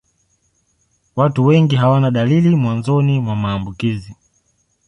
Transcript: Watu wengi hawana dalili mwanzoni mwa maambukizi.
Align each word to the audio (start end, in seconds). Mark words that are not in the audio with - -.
Watu 1.15 1.45
wengi 1.45 1.75
hawana 1.75 2.11
dalili 2.11 2.55
mwanzoni 2.55 3.19
mwa 3.19 3.35
maambukizi. 3.35 4.15